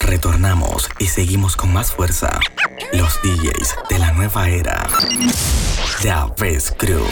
Retornamos 0.00 0.88
y 0.98 1.06
seguimos 1.06 1.56
con 1.56 1.72
más 1.72 1.92
fuerza. 1.92 2.38
Los 2.92 3.20
DJs 3.22 3.76
de 3.88 3.98
la 3.98 4.12
nueva 4.12 4.48
era. 4.48 4.86
Vez 6.38 6.74
Crew. 6.76 7.06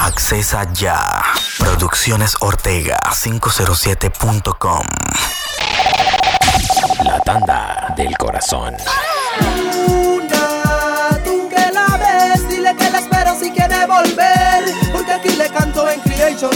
Accesa 0.00 0.70
ya. 0.72 1.22
Producciones 1.58 2.36
Ortega 2.40 2.98
507.com. 3.22 4.82
La 7.04 7.20
tanda 7.20 7.94
del 7.96 8.16
corazón. 8.16 8.74
Una, 9.86 11.20
tú 11.24 11.48
que 11.48 11.72
la 11.72 11.96
ves, 11.96 12.48
dile 12.48 12.74
que 12.76 12.90
la 12.90 12.98
espero 12.98 13.38
si 13.38 13.50
quiere 13.50 13.86
volver. 13.86 14.64
Porque 14.92 15.12
aquí 15.12 15.30
le 15.30 15.48
canto 15.50 15.88
en 15.88 16.00
Creation 16.00 16.52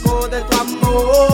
poco 0.00 0.28
de 0.28 0.40
tu 0.42 0.56
amor. 0.60 1.31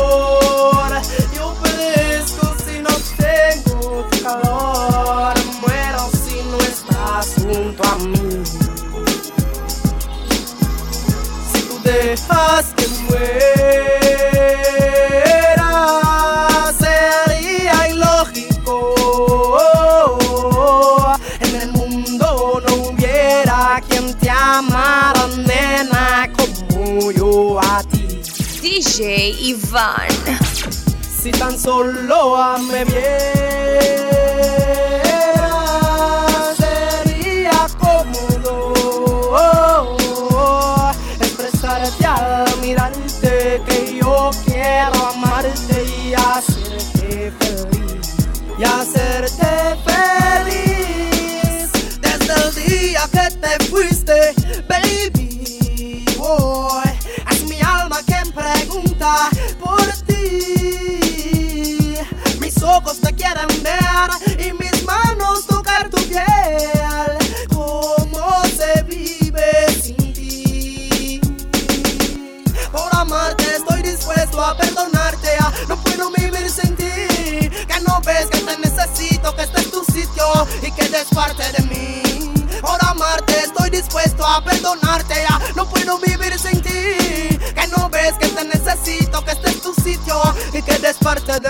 Si 31.21 31.31
tan 31.31 31.59
solo 31.59 32.59
me 32.71 32.87
viera, 32.87 33.38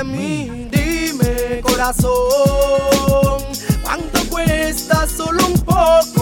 Dime, 0.01 1.61
corazón, 1.61 3.43
¿cuánto 3.83 4.21
cuesta 4.31 5.09
solo 5.09 5.45
un 5.45 5.55
poco 5.55 6.18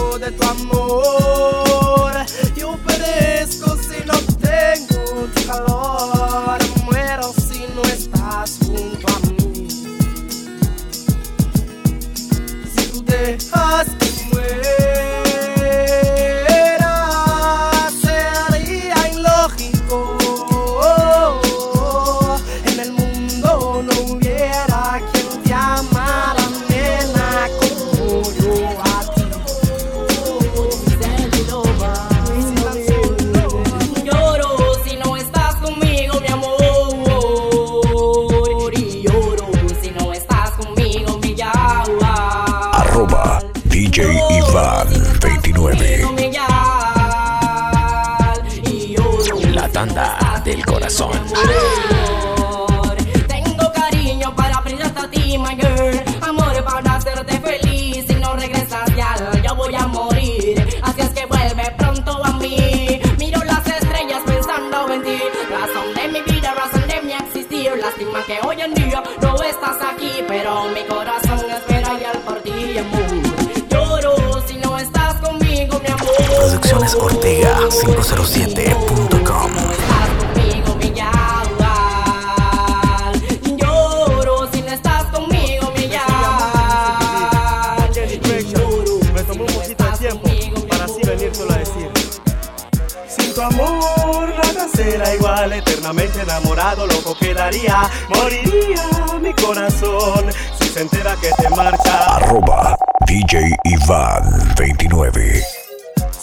Sin 93.07 93.33
tu 93.33 93.41
amor 93.41 94.29
nada 94.29 94.67
será 94.73 95.15
igual, 95.15 95.53
eternamente 95.53 96.21
enamorado, 96.21 96.85
loco 96.85 97.15
quedaría, 97.19 97.89
moriría 98.09 98.83
mi 99.21 99.33
corazón. 99.33 100.25
Si 100.59 100.69
se 100.69 100.81
entera 100.81 101.15
que 101.15 101.31
te 101.41 101.49
marcha. 101.49 102.15
Arroba 102.15 102.77
DJ 103.07 103.55
Iván 103.63 104.53
29. 104.57 105.56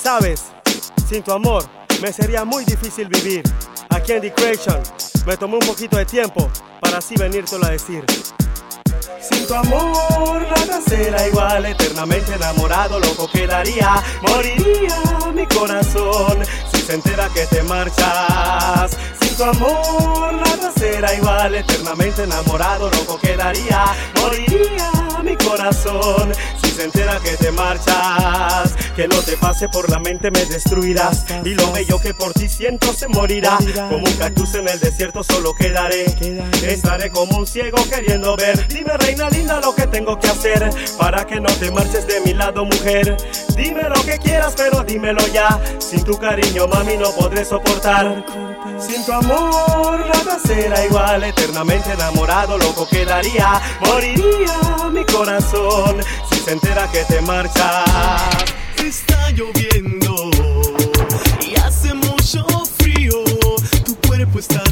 Sabes, 0.04 0.52
sin 1.08 1.22
tu 1.22 1.32
amor, 1.32 1.64
me 2.02 2.12
sería 2.12 2.44
muy 2.44 2.66
difícil 2.66 3.08
vivir. 3.08 3.42
Aquí 3.88 4.12
en 4.12 4.20
The 4.20 4.34
me 5.24 5.34
tomó 5.38 5.56
un 5.56 5.66
poquito 5.66 5.96
de 5.96 6.04
tiempo 6.04 6.50
para 6.78 6.98
así 6.98 7.14
venírtelo 7.16 7.64
a 7.64 7.70
decir. 7.70 8.04
Sin 9.18 9.46
tu 9.46 9.54
amor 9.54 10.42
nada 10.42 10.82
será 10.86 11.26
igual, 11.26 11.64
eternamente 11.64 12.34
enamorado, 12.34 13.00
loco 13.00 13.30
quedaría, 13.32 13.94
moriría 14.28 15.32
mi 15.34 15.46
corazón 15.46 16.36
si 16.70 16.82
se 16.82 16.96
entera 16.96 17.30
que 17.30 17.46
te 17.46 17.62
marchas. 17.62 18.98
Tu 19.36 19.42
amor 19.42 20.32
nada 20.32 20.72
será 20.76 21.12
igual, 21.14 21.56
eternamente 21.56 22.22
enamorado, 22.22 22.88
loco 22.90 23.18
quedaría, 23.18 23.84
moriría 24.20 24.90
mi 25.24 25.36
corazón 25.36 26.32
se 26.74 26.84
entera 26.84 27.20
que 27.20 27.36
te 27.36 27.52
marchas. 27.52 28.74
Que 28.96 29.06
no 29.08 29.20
te 29.22 29.36
pase 29.36 29.68
por 29.68 29.88
la 29.90 29.98
mente, 29.98 30.30
me 30.30 30.44
destruirás. 30.44 31.24
Y 31.44 31.54
lo 31.54 31.70
bello 31.72 32.00
que 32.00 32.14
por 32.14 32.32
ti 32.32 32.48
siento 32.48 32.92
se 32.92 33.08
morirá. 33.08 33.58
Como 33.74 34.04
un 34.04 34.12
cactus 34.14 34.54
en 34.54 34.68
el 34.68 34.80
desierto 34.80 35.22
solo 35.22 35.54
quedaré. 35.54 36.06
Estaré 36.66 37.10
como 37.10 37.38
un 37.38 37.46
ciego 37.46 37.78
queriendo 37.88 38.36
ver. 38.36 38.66
Dime, 38.68 38.96
reina 38.98 39.30
linda, 39.30 39.60
lo 39.60 39.74
que 39.74 39.86
tengo 39.86 40.18
que 40.18 40.28
hacer 40.28 40.68
para 40.98 41.26
que 41.26 41.40
no 41.40 41.48
te 41.48 41.70
marches 41.70 42.06
de 42.06 42.20
mi 42.22 42.34
lado, 42.34 42.64
mujer. 42.64 43.16
Dime 43.56 43.82
lo 43.82 44.02
que 44.04 44.18
quieras, 44.18 44.54
pero 44.56 44.82
dímelo 44.82 45.24
ya. 45.28 45.60
Sin 45.78 46.02
tu 46.02 46.18
cariño, 46.18 46.66
mami, 46.66 46.96
no 46.96 47.10
podré 47.12 47.44
soportar. 47.44 48.24
Sin 48.78 49.04
tu 49.04 49.12
amor 49.24 50.06
nada 50.06 50.38
será 50.38 50.84
igual 50.84 51.24
Eternamente 51.24 51.92
enamorado 51.92 52.58
loco 52.58 52.86
quedaría 52.88 53.60
Moriría 53.86 54.90
mi 54.92 55.04
corazón 55.04 56.00
Si 56.30 56.38
se 56.40 56.52
entera 56.52 56.90
que 56.90 57.04
te 57.04 57.20
marchas 57.20 57.84
Está 58.82 59.30
lloviendo 59.30 60.30
Y 61.40 61.56
hace 61.60 61.94
mucho 61.94 62.44
frío 62.78 63.24
Tu 63.84 63.96
cuerpo 64.06 64.38
está 64.38 64.62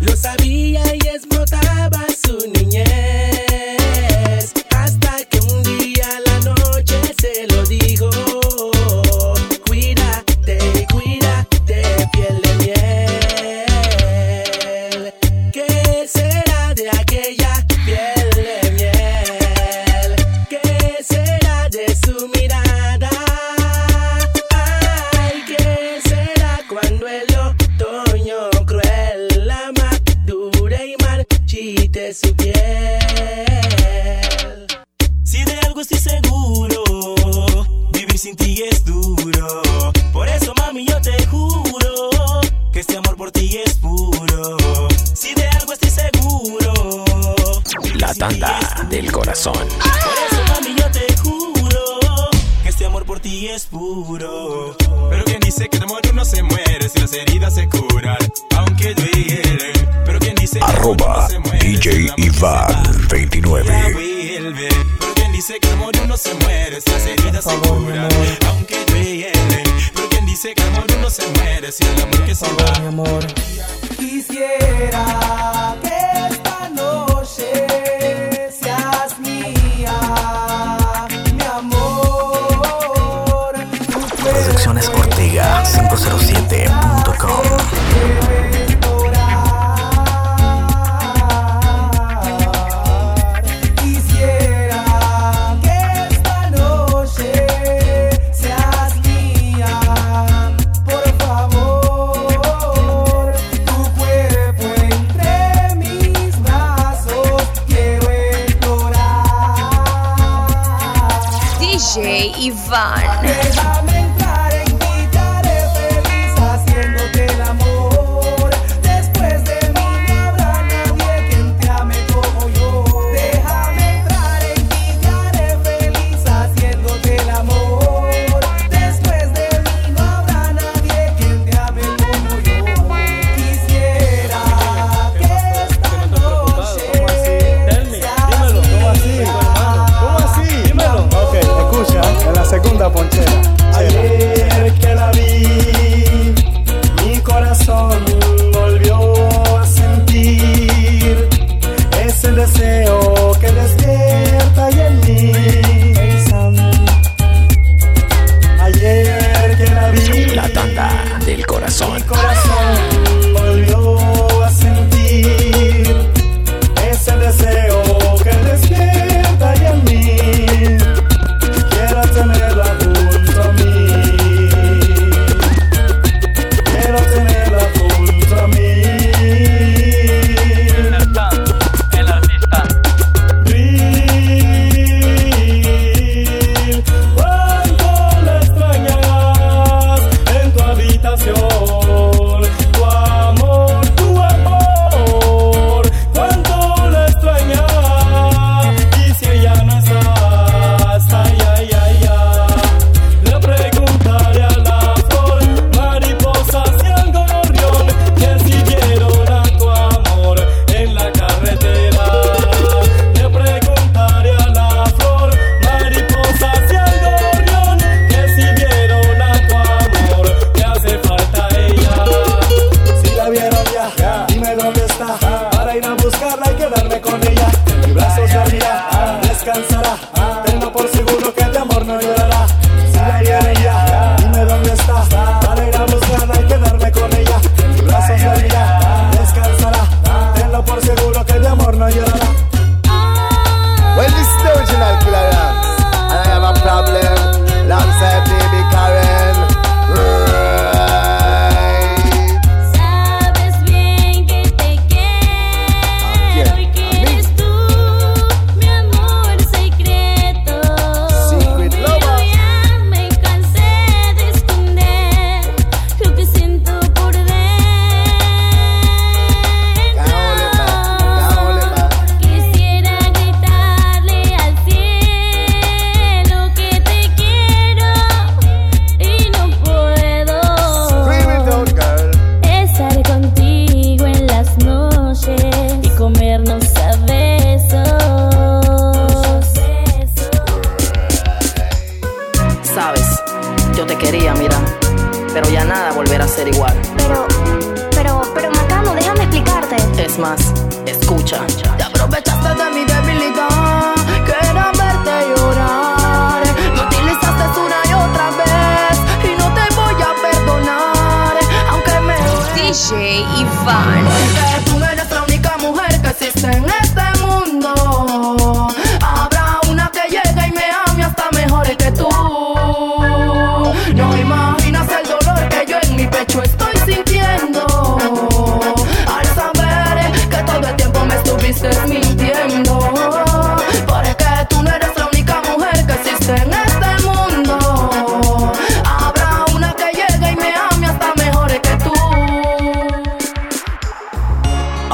Lo 0.00 0.16
sabía 0.16 0.82
y 0.94 1.08
es 1.08 1.29
Si 35.24 35.44
de 35.44 35.58
algo 35.66 35.80
estoy 35.80 35.98
seguro, 35.98 36.84
vivir 37.92 38.18
sin 38.18 38.36
ti 38.36 38.62
es 38.70 38.84
duro. 38.84 39.62
Por 40.12 40.28
eso, 40.28 40.52
mami, 40.56 40.86
yo 40.86 41.00
te 41.00 41.26
juro 41.26 42.40
que 42.72 42.80
este 42.80 42.96
amor 42.96 43.16
por 43.16 43.30
ti 43.30 43.58
es 43.64 43.74
puro. 43.74 44.56
Si 45.14 45.34
de 45.34 45.46
algo 45.48 45.72
estoy 45.72 45.90
seguro, 45.90 47.04
la 47.94 48.14
tanda 48.14 48.86
del 48.88 49.10
corazón. 49.12 49.54
Por 49.54 50.16
eso, 50.26 50.44
mami, 50.48 50.74
yo 50.78 50.90
te 50.90 51.16
juro 51.22 52.30
que 52.62 52.68
este 52.68 52.86
amor 52.86 53.04
por 53.04 53.20
ti 53.20 53.48
es 53.48 53.66
puro. 53.66 54.76
Pero 55.10 55.24
quien 55.24 55.40
dice 55.40 55.68
que 55.68 55.76
el 55.76 55.82
amor 55.84 56.00
no 56.14 56.24
se 56.24 56.42
muere 56.42 56.88
si 56.88 57.00
las 57.00 57.12
heridas 57.12 57.54
se 57.54 57.68
curan, 57.68 58.18
aunque 58.56 58.94
duelen. 58.94 59.90
Arroba 60.60 61.28
DJ 61.60 62.12
Iván 62.16 62.82
29. 63.08 63.72
Porque 64.98 65.28
dice 65.32 65.58
que 65.60 65.68
el 65.68 65.74
amor 65.74 65.92
uno 66.02 66.16
se 66.16 66.34
muere, 66.34 66.78
las 66.84 67.06
heridas 67.06 67.44
se 67.44 67.56
curan, 67.56 68.08
aunque 68.48 68.84
duelen. 68.86 69.64
Porque 69.94 70.20
dice 70.26 70.54
que 70.54 70.62
el 70.62 70.68
amor 70.68 70.86
uno 70.98 71.10
se 71.10 71.26
muere, 71.28 71.70
si 71.70 71.84
el 71.84 72.02
amor 72.02 72.24
que 72.24 72.34
se 72.34 72.46
va. 72.46 72.80
Mi 72.80 72.86
amor. 72.88 73.26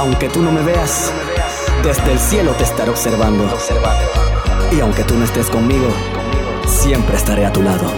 Aunque 0.07 0.29
tú 0.29 0.41
no 0.41 0.53
me 0.53 0.63
veas, 0.63 1.11
desde 1.83 2.13
el 2.13 2.19
cielo 2.21 2.53
te 2.53 2.63
estaré 2.63 2.93
observando. 2.93 3.45
Y 4.71 4.79
aunque 4.79 5.03
tú 5.03 5.17
no 5.17 5.25
estés 5.25 5.49
conmigo, 5.49 5.89
siempre 6.65 7.17
estaré 7.17 7.45
a 7.45 7.53
tu 7.53 7.61
lado. 7.61 7.91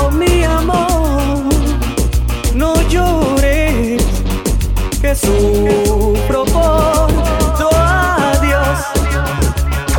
Oh, 0.00 0.10
mi 0.10 0.42
amor, 0.42 1.44
no 2.56 2.74
llores, 2.88 4.02
que 5.00 5.14
sufro 5.14 6.44
por 6.46 7.06
tu 7.56 7.68
adiós. 7.72 8.78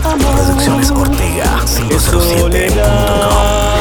Amor, 0.04 0.36
Producciones 0.36 0.92
Ortega 0.92 1.62
507.com. 1.64 3.73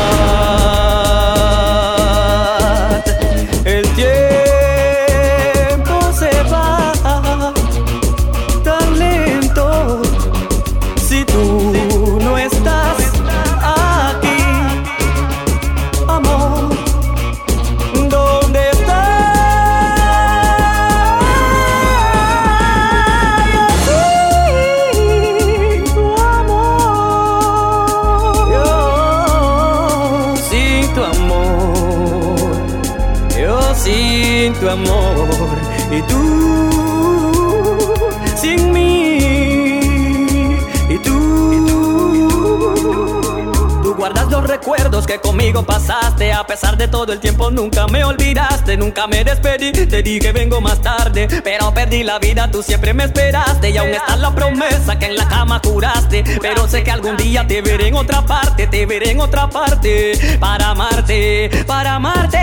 recuerdos 44.44 45.06
que 45.06 45.20
conmigo 45.20 45.62
pasaste. 45.64 46.32
A 46.32 46.46
pesar 46.46 46.76
de 46.76 46.88
todo 46.88 47.12
el 47.12 47.20
tiempo, 47.20 47.50
nunca 47.50 47.87
me 47.87 48.04
olvidaste. 48.04 48.76
Nunca 48.76 49.06
me 49.06 49.25
despedí. 49.25 49.72
Te 49.72 50.02
dije 50.02 50.32
vengo 50.32 50.61
más 50.61 50.80
tarde. 50.80 51.28
Pero 51.42 51.72
perdí 51.72 52.02
la 52.02 52.18
vida, 52.18 52.50
tú 52.50 52.62
siempre 52.62 52.94
me 52.94 53.04
esperaste. 53.04 53.70
Y 53.70 53.76
aún 53.78 53.90
está 53.90 54.16
la 54.16 54.34
promesa 54.34 54.99
que 54.99 55.06
en 55.06 55.16
la 55.16 55.28
cama 55.28 55.61
juraste. 55.64 56.25
Pero 56.40 56.68
sé 56.68 56.82
que 56.82 56.90
algún 56.90 57.16
día 57.16 57.46
te 57.46 57.62
veré 57.62 57.88
en 57.88 57.94
otra 57.94 58.25
parte. 58.25 58.66
Te 58.66 58.87
veré 58.87 59.11
en 59.11 59.20
otra 59.20 59.49
parte. 59.49 60.38
Para 60.38 60.70
amarte, 60.70 61.50
para 61.66 61.94
amarte. 61.96 62.38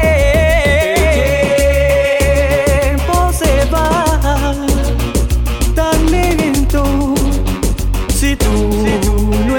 Tiempo 2.83 3.31
se 3.33 3.65
va 3.71 4.19
tan 5.75 6.11
lento 6.11 6.83
si 8.13 8.35
tú 8.35 8.85
no 9.47 9.57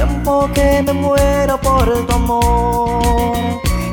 tiempo 0.00 0.48
que 0.54 0.82
me 0.82 0.92
muero 0.92 1.58
por 1.60 1.86
tu 2.06 2.14
amor. 2.14 3.02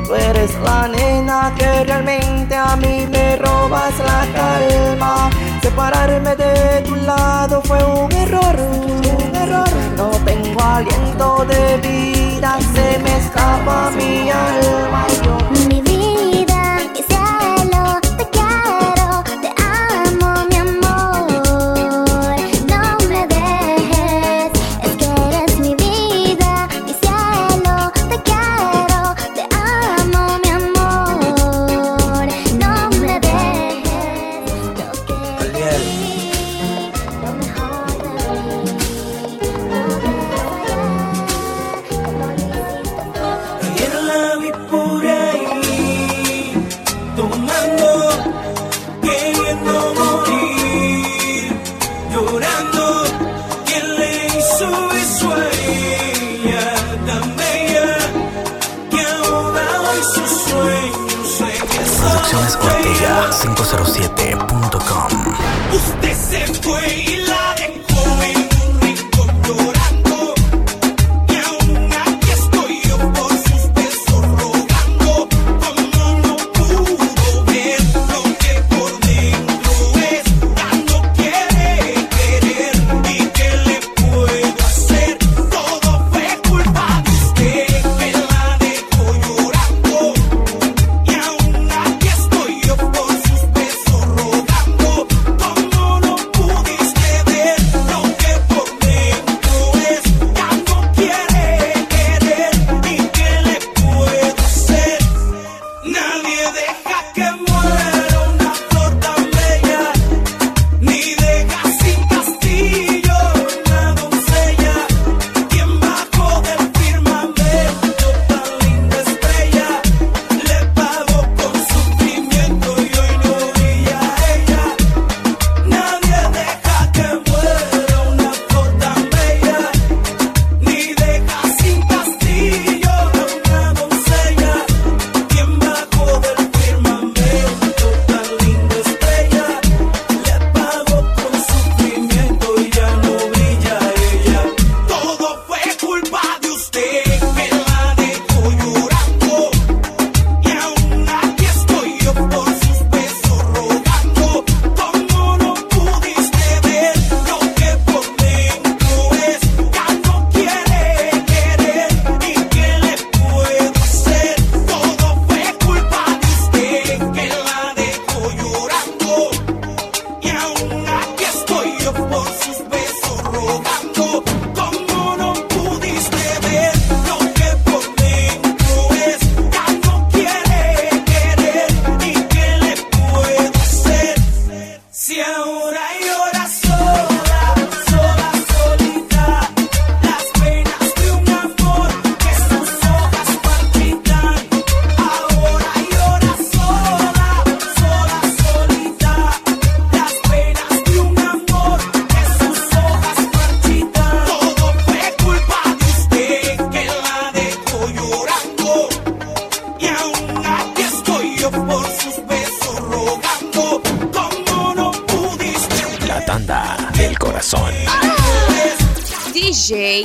Tú 0.06 0.14
eres 0.14 0.50
la 0.64 0.88
nena 0.88 1.52
que 1.58 1.84
realmente 1.84 2.54
a 2.54 2.76
mí 2.76 3.06
me 3.10 3.36
robas 3.36 3.92
la 3.98 4.20
calma. 4.38 5.30
Separarme 5.62 6.34
de 6.34 6.82
tu 6.86 6.96
lado 6.96 7.60
fue 7.62 7.80
un 7.84 8.10
error, 8.12 8.56
un 8.58 9.36
error. 9.36 9.68
No 9.96 10.10
tengo 10.24 10.60
aliento 10.62 11.44
de 11.44 11.76
vida, 11.88 12.58
se 12.72 12.98
me 13.00 13.18
escapa 13.18 13.90
mi 13.90 14.30
alma. 14.30 15.47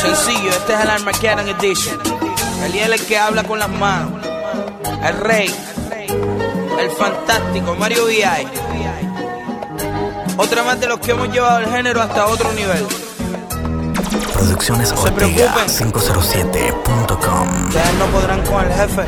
Sencillo, 0.00 0.50
este 0.50 0.74
es 0.74 0.80
el 0.80 0.90
Armageddon 0.90 1.48
Edition. 1.48 1.98
El 2.64 2.74
el 2.74 3.06
que 3.06 3.18
habla 3.18 3.44
con 3.44 3.58
las 3.58 3.68
manos. 3.68 4.24
El 5.02 5.16
rey. 5.18 5.73
El 6.78 6.90
fantástico 6.90 7.74
Mario 7.76 8.04
V.I. 8.04 8.46
Otra 10.36 10.62
más 10.64 10.80
de 10.80 10.88
los 10.88 10.98
que 10.98 11.12
hemos 11.12 11.28
llevado 11.32 11.58
el 11.60 11.66
género 11.66 12.02
hasta 12.02 12.26
otro 12.26 12.52
nivel. 12.52 12.86
Producciones 14.32 14.90
No 14.90 14.96
se 14.96 15.08
Ortega 15.08 15.54
preocupen. 15.54 15.92
507.com. 15.92 17.68
Ustedes 17.68 17.94
no 17.94 18.06
podrán 18.06 18.42
con 18.42 18.64
el 18.64 18.72
jefe. 18.72 19.02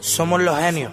Somos 0.00 0.40
los 0.40 0.58
genios. 0.58 0.92